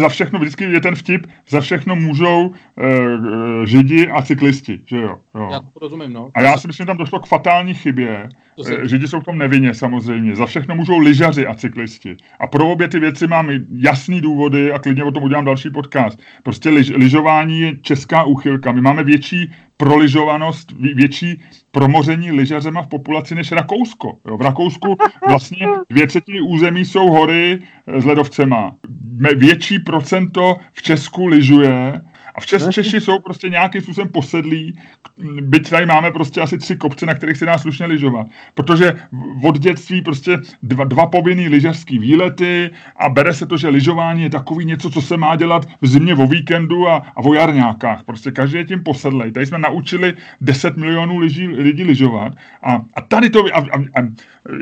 [0.00, 5.18] za všechno, vždycky je ten vtip, za všechno můžou e, židi a cyklisti, že jo.
[5.34, 5.48] jo.
[5.52, 6.30] Já to rozumím, no.
[6.34, 8.28] A já si myslím, že tam došlo k fatální chybě.
[8.68, 10.36] E, židi jsou v tom nevinně samozřejmě.
[10.36, 12.16] Za všechno můžou lyžaři a cyklisti.
[12.40, 16.18] A pro obě ty věci mám jasný důvody a klidně o tom udělám další podcast.
[16.42, 18.72] Prostě lyž, lyžování je česká úchylka.
[18.72, 24.18] My máme větší proližovanost, větší promoření lyžařema v populaci než Rakousko.
[24.28, 24.96] Jo, v Rakousku
[25.28, 28.76] vlastně dvě třetiny území jsou hory s ledovcema.
[29.36, 32.00] Větší procento v Česku lyžuje
[32.34, 34.78] a v Čes, Češi jsou prostě nějakým způsobem posedlí,
[35.40, 38.26] byť tady máme prostě asi tři kopce, na kterých se dá slušně lyžovat.
[38.54, 38.94] Protože
[39.44, 44.30] od dětství prostě dva, dva povinný lyžařský výlety a bere se to, že lyžování je
[44.30, 48.02] takový něco, co se má dělat v zimě o víkendu a, a o jarňákách.
[48.04, 49.32] Prostě každý je tím posedlej.
[49.32, 54.00] Tady jsme naučili 10 milionů lidí, lidí lyžovat a, a tady to, a, a, a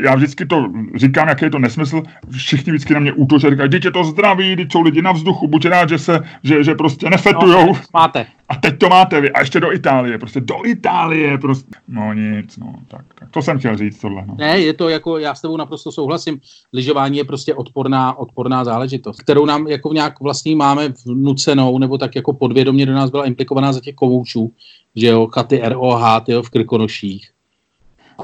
[0.04, 3.90] já vždycky to říkám, jaký je to nesmysl, všichni vždycky na mě útočí, říkají, dítě
[3.90, 7.66] to zdraví, teď jsou lidi na vzduchu, buď rád, že se, že, že prostě nefetujou,
[7.66, 8.26] no, máte.
[8.50, 9.30] A teď to máte vy.
[9.30, 10.18] A ještě do Itálie.
[10.18, 11.38] Prostě do Itálie.
[11.38, 11.70] Prostě.
[11.88, 12.74] No nic, no.
[12.88, 14.24] Tak, tak to jsem chtěl říct tohle.
[14.26, 14.34] No.
[14.38, 16.40] Ne, je to jako, já s tebou naprosto souhlasím.
[16.72, 22.16] Lyžování je prostě odporná, odporná záležitost, kterou nám jako nějak vlastně máme vnucenou, nebo tak
[22.16, 24.52] jako podvědomě do nás byla implikovaná za těch kovoučů,
[24.96, 27.30] že jo, chaty ROH, tyjo, v Krkonoších.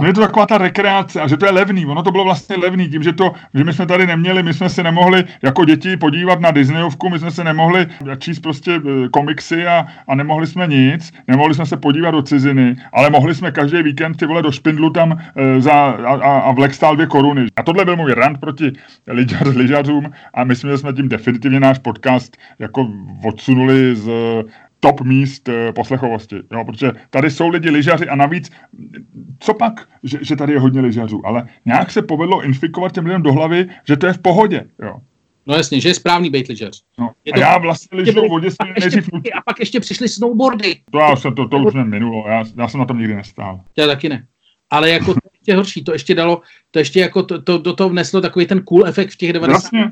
[0.00, 1.86] No je to taková ta rekreace a že to je levný.
[1.86, 4.68] Ono to bylo vlastně levný tím, že, to, že my jsme tady neměli, my jsme
[4.68, 7.86] se nemohli jako děti podívat na Disneyovku, my jsme se nemohli
[8.18, 12.76] číst prostě e, komiksy a, a nemohli jsme nic, nemohli jsme se podívat do ciziny,
[12.92, 16.52] ale mohli jsme každý víkend ty vole do špindlu tam e, za, a, a, a
[16.52, 17.46] vlek stál dvě koruny.
[17.56, 18.72] A tohle byl můj rant proti
[19.54, 22.88] lyžařům a my jsme, jsme tím definitivně náš podcast jako
[23.24, 24.10] odsunuli z
[24.80, 26.36] top míst e, poslechovosti.
[26.52, 28.50] Jo, protože tady jsou lidi lyžaři a navíc,
[29.38, 33.22] co pak, že, že tady je hodně lyžařů, ale nějak se povedlo infikovat těm lidem
[33.22, 34.64] do hlavy, že to je v pohodě.
[34.82, 35.00] Jo.
[35.46, 36.82] No jasně, že je správný být lyžař.
[36.98, 39.00] No, a to, já vlastně lyžu v vodě a, ještě,
[39.34, 40.76] a pak ještě přišly snowboardy.
[40.90, 43.60] To, já jsem, to, to už minulo, já, já jsem na tom nikdy nestál.
[43.76, 44.26] Já taky ne.
[44.70, 47.90] Ale jako to ještě horší, to ještě dalo, to ještě jako to, to, do toho
[47.90, 49.52] vneslo takový ten cool efekt v těch 90.
[49.52, 49.90] Vlastně.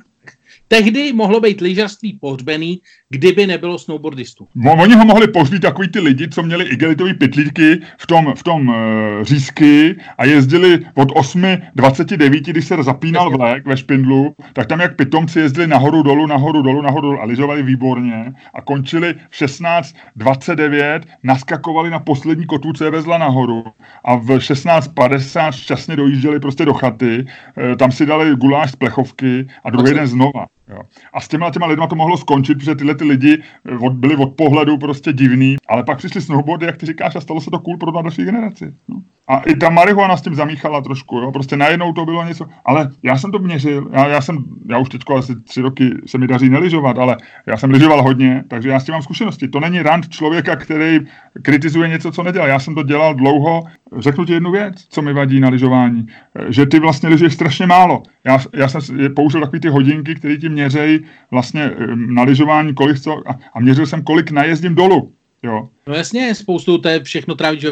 [0.68, 2.80] Tehdy mohlo být lyžařství pohřbený,
[3.14, 4.48] kdyby nebylo snowboardistů.
[4.78, 8.68] Oni ho mohli pohřbít takový ty lidi, co měli igelitový pytlíky v tom, v tom
[8.68, 8.74] uh,
[9.22, 15.40] řízky a jezdili od 8.29, když se zapínal vlek ve špindlu, tak tam jak pitomci
[15.40, 21.90] jezdili nahoru dolů, nahoru dolů, nahoru dolů a lyžovali výborně a končili v 16.29, naskakovali
[21.90, 23.64] na poslední kotu, co je vezla nahoru
[24.04, 29.46] a v 16.50 šťastně dojížděli prostě do chaty, uh, tam si dali guláš z plechovky
[29.64, 30.46] a druhý den znova.
[30.68, 30.78] Jo.
[31.12, 34.16] A s těma těma lidma to mohlo skončit, protože tyhle ty lidi eh, od, byli
[34.16, 37.58] od pohledu prostě divný, ale pak přišli snowboardy, jak ty říkáš, a stalo se to
[37.58, 38.74] cool pro další generaci.
[38.88, 39.00] No.
[39.28, 41.32] A i ta marihuana s tím zamíchala trošku, jo.
[41.32, 44.88] prostě najednou to bylo něco, ale já jsem to měřil, já, já jsem, já už
[44.88, 48.80] teď asi tři roky se mi daří neližovat, ale já jsem lyžoval hodně, takže já
[48.80, 49.48] s tím mám zkušenosti.
[49.48, 51.00] To není rant člověka, který
[51.42, 52.46] kritizuje něco, co nedělá.
[52.46, 53.62] Já jsem to dělal dlouho,
[53.98, 56.06] řeknu ti jednu věc, co mi vadí na lyžování,
[56.48, 58.02] že ty vlastně lyžuješ strašně málo.
[58.24, 58.80] Já, já jsem
[59.16, 63.86] použil takové ty hodinky, které ti měřejí vlastně na lyžování, kolik co, a, a měřil
[63.86, 65.12] jsem, kolik najezdím dolů.
[65.42, 65.68] Jo.
[65.86, 67.66] No jasně, spoustu to je všechno trávíš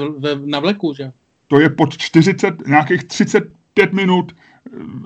[0.47, 1.13] na vleku, že?
[1.49, 4.33] To je pod 40, nějakých 35 minut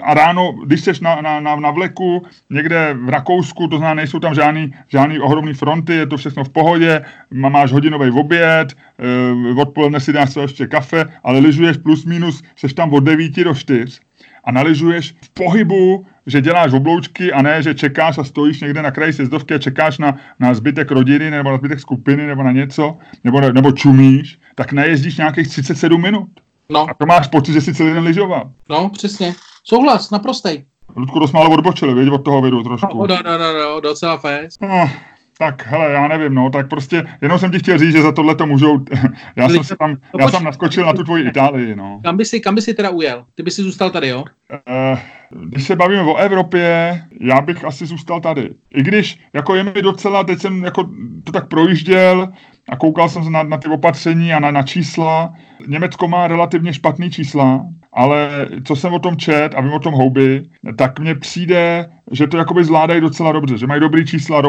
[0.02, 4.18] a ráno, když jsi na, na, na, na vleku někde v Rakousku, to znamená, nejsou
[4.18, 10.00] tam žádný, žádný ohromný fronty, je to všechno v pohodě, máš hodinový oběd, e, odpoledne
[10.00, 14.00] si dáš ještě kafe, ale lyžuješ plus minus, seš tam od 9 do 4
[14.44, 18.90] a naližuješ v pohybu, že děláš obloučky a ne, že čekáš a stojíš někde na
[18.90, 22.96] kraji sjezdovky a čekáš na, na zbytek rodiny nebo na zbytek skupiny nebo na něco,
[23.24, 26.28] nebo, nebo čumíš, tak najezdíš nějakých 37 minut.
[26.68, 26.90] No.
[26.90, 28.50] A to máš pocit, že si celý den lyžoval.
[28.70, 29.34] No, přesně.
[29.64, 30.64] Souhlas, naprostej.
[30.96, 32.98] Ludku dost málo odbočili, věď, od toho vidu trošku.
[32.98, 34.62] No, no, no, no, no docela fest.
[34.62, 34.90] No,
[35.38, 38.35] tak hele, já nevím, no, tak prostě, jenom jsem ti chtěl říct, že za tohle
[38.35, 38.85] to můžou,
[39.37, 42.01] já jsem se tam, no, já jsem naskočil na tu tvoji Itálii, no.
[42.05, 43.25] Kam by si, kam by si teda ujel?
[43.35, 44.25] Ty by si zůstal tady, jo?
[44.51, 44.99] Uh,
[45.46, 48.51] když se bavíme o Evropě, já bych asi zůstal tady.
[48.75, 50.90] I když, jako je mi docela, teď jsem jako
[51.25, 52.33] to tak projížděl
[52.68, 55.35] a koukal jsem se na, na ty opatření a na, na čísla.
[55.66, 59.94] Německo má relativně špatný čísla, ale co jsem o tom čet a vím o tom
[59.94, 60.42] houby,
[60.76, 64.42] tak mně přijde, že to jakoby zvládají docela dobře, že mají dobrý čísla,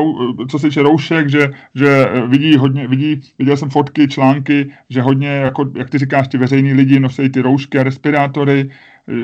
[0.50, 5.28] co se týče roušek, že, že vidí hodně, vidí, viděl jsem fotky, články, že hodně,
[5.28, 8.70] jako, jak ty říkáš, ty veřejní lidi nosí ty roušky a respirátory,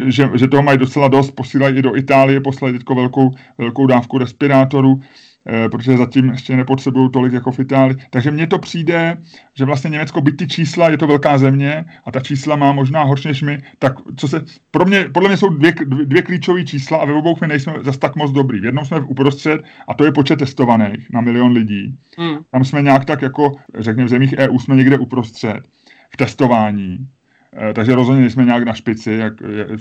[0.05, 4.17] že, že toho mají docela dost, posílají i do Itálie, poslali teď velkou, velkou dávku
[4.17, 5.01] respirátorů.
[5.47, 7.97] Eh, protože zatím ještě nepotřebují tolik jako v Itálii.
[8.09, 9.17] Takže mně to přijde,
[9.53, 13.03] že vlastně Německo, byť ty čísla, je to velká země a ta čísla má možná
[13.03, 16.97] horší než my, tak co se, pro mě, podle mě jsou dvě, dvě klíčové čísla
[16.97, 18.59] a ve obou my nejsme zase tak moc dobrý.
[18.59, 21.97] V jednom jsme v uprostřed a to je počet testovaných na milion lidí.
[22.17, 22.37] Hmm.
[22.51, 25.67] Tam jsme nějak tak jako, řekněme v zemích EU jsme někde uprostřed
[26.09, 27.07] v testování.
[27.57, 29.33] Eh, takže rozhodně nejsme nějak na špici, jak,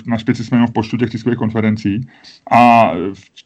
[0.06, 2.08] na špici jsme jenom v počtu těch tiskových konferencí.
[2.50, 2.92] A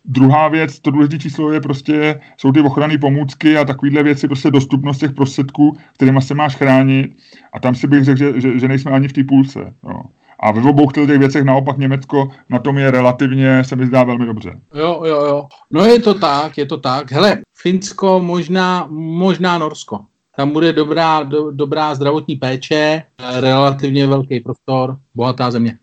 [0.05, 4.51] druhá věc, to důležité číslo je prostě, jsou ty ochranné pomůcky a takovéhle věci, prostě
[4.51, 7.17] dostupnost těch prostředků, kterými se máš chránit.
[7.53, 9.75] A tam si bych řekl, že, že, že nejsme ani v té půlce.
[9.89, 10.03] Jo.
[10.41, 14.27] A ve obou těch věcech naopak Německo na tom je relativně, se mi zdá velmi
[14.27, 14.61] dobře.
[14.75, 15.49] Jo, jo, jo.
[15.71, 17.13] No je to tak, je to tak.
[17.13, 20.05] Hele, Finsko, možná, možná Norsko.
[20.37, 23.03] Tam bude dobrá, do, dobrá zdravotní péče,
[23.41, 25.79] relativně velký prostor, bohatá země.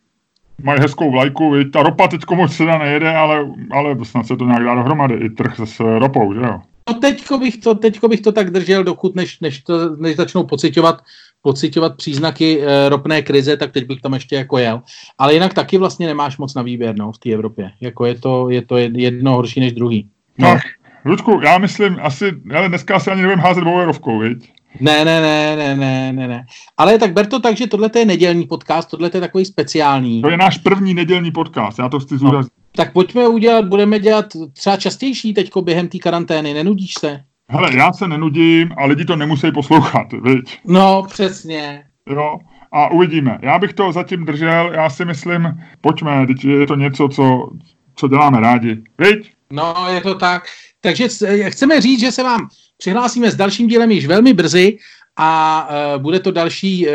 [0.63, 1.71] Mají hezkou vlajku, viď?
[1.71, 5.29] ta ropa teď moc se nejede, ale, ale snad se to nějak dá dohromady, i
[5.29, 6.59] trh s ropou, že jo?
[6.89, 10.43] No teďko bych to, teďko bych to tak držel, dokud než, než, to, než začnou
[10.43, 11.01] pocitovat,
[11.41, 14.81] pocitovat příznaky e, ropné krize, tak teď bych tam ještě jako jel.
[15.17, 17.71] Ale jinak taky vlastně nemáš moc na výběr no, v té Evropě.
[17.81, 20.09] Jako je to, je to jedno horší než druhý.
[20.37, 20.53] No.
[20.53, 20.59] no
[21.05, 24.51] Ludku, já myslím, asi, ale dneska se ani nevím házet boulerovkou, viď?
[24.79, 26.45] Ne, ne, ne, ne, ne, ne, ne.
[26.77, 30.21] Ale tak ber to tak, že tohle je nedělní podcast, tohle je takový speciální.
[30.21, 32.53] To je náš první nedělní podcast, já to chci zúraznit.
[32.57, 37.19] No, tak pojďme udělat, budeme dělat třeba častější teďko během té karantény, nenudíš se?
[37.49, 40.59] Hele, já se nenudím a lidi to nemusí poslouchat, viď?
[40.65, 41.83] No, přesně.
[42.09, 42.39] Jo,
[42.71, 43.37] a uvidíme.
[43.41, 47.49] Já bych to zatím držel, já si myslím, pojďme, teď je to něco, co,
[47.95, 48.77] co děláme rádi.
[48.97, 49.33] Viď?
[49.51, 50.43] No, je to tak.
[50.83, 51.07] Takže
[51.49, 54.77] chceme říct, že se vám přihlásíme s dalším dílem již velmi brzy
[55.17, 56.93] a uh, bude to další uh,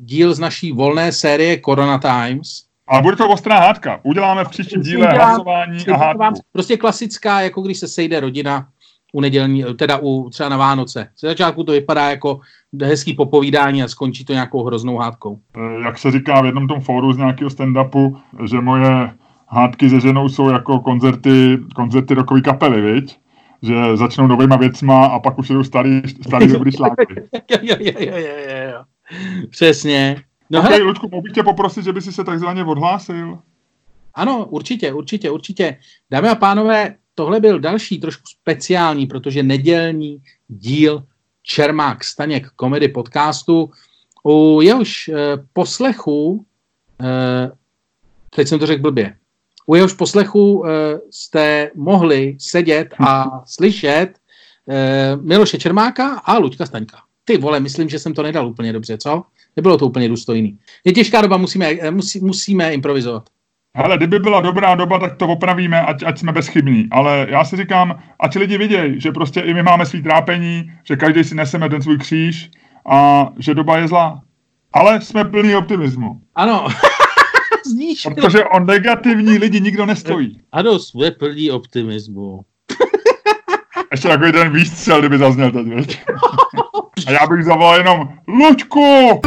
[0.00, 2.64] díl z naší volné série Corona Times.
[2.88, 4.00] A bude to ostrá hádka.
[4.02, 6.40] Uděláme v příštím díle hlasování a hádku.
[6.52, 8.68] Prostě klasická, jako když se sejde rodina
[9.12, 11.08] u nedělní, teda u třeba na Vánoce.
[11.16, 12.40] Z začátku to vypadá jako
[12.82, 15.38] hezký popovídání a skončí to nějakou hroznou hádkou.
[15.56, 18.16] Eh, jak se říká v jednom tom fóru z nějakého stand-upu,
[18.50, 19.10] že moje
[19.48, 23.18] hádky se ženou jsou jako koncerty, koncerty rokové kapely, viď?
[23.62, 27.06] Že začnou novýma věcma a pak už jdou starý, starý dobrý šláky.
[27.50, 28.34] jo, jo, jo, jo,
[28.72, 28.84] jo.
[29.50, 30.16] Přesně.
[30.50, 30.94] No okay, hele...
[31.10, 33.38] Mohl bych tě poprosit, že by si se takzvaně odhlásil?
[34.14, 35.76] Ano, určitě, určitě, určitě.
[36.10, 41.02] Dámy a pánové, tohle byl další trošku speciální, protože nedělní díl
[41.42, 43.70] Čermák Staněk komedy podcastu.
[44.24, 45.14] U jehož eh,
[45.52, 46.44] poslechu,
[47.02, 47.50] eh,
[48.30, 49.16] teď jsem to řekl blbě,
[49.68, 50.70] u jehož poslechu eh,
[51.10, 54.08] jste mohli sedět a slyšet
[54.70, 56.96] eh, Miloše Čermáka a Luďka Staňka.
[57.24, 59.22] Ty vole, myslím, že jsem to nedal úplně dobře, co?
[59.56, 60.58] Nebylo to úplně důstojný.
[60.84, 63.22] Je těžká doba, musíme, eh, musí, musíme improvizovat.
[63.74, 66.88] Ale kdyby byla dobrá doba, tak to opravíme, ať, ať jsme bezchybní.
[66.90, 70.96] Ale já si říkám, ať lidi vidějí, že prostě i my máme svý trápení, že
[70.96, 72.50] každý si neseme ten svůj kříž
[72.90, 74.20] a že doba je zlá.
[74.72, 76.20] Ale jsme plní optimismu.
[76.34, 76.68] Ano.
[77.68, 80.40] Zníš, Protože o negativní lidi nikdo nestojí.
[80.52, 82.40] Ano, jsme plní optimismu.
[83.90, 86.00] Ještě takový ten výstřel, kdyby zazněl teď,
[87.06, 89.20] A já bych zavolal jenom Luďku!